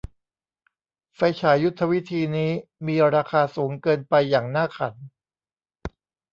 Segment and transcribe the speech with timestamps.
[1.15, 2.51] ไฟฉายยุทธวิธีนี้
[2.85, 4.93] มีราคาสูงเกินไปอย่างน่าขัน